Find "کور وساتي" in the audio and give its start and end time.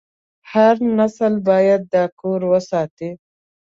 2.19-3.09